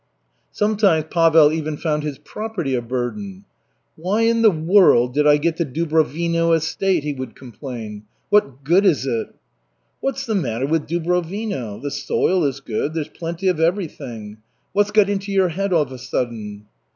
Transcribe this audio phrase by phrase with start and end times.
[0.51, 3.45] Sometimes Pavel even found his property a burden.
[3.95, 8.05] "Why in the world did I get the Dubrovino estate?" he would complain.
[8.31, 9.27] "What good is it?"
[9.99, 11.79] "What's the matter with Dubrovino?
[11.83, 14.37] The soil is good, there's plenty of everything.
[14.73, 16.65] What's got into your head of a sudden?"